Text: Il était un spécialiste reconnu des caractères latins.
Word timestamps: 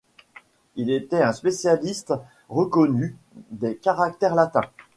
Il 0.77 0.89
était 0.89 1.21
un 1.21 1.31
spécialiste 1.31 2.11
reconnu 2.49 3.15
des 3.51 3.77
caractères 3.77 4.33
latins. 4.33 4.67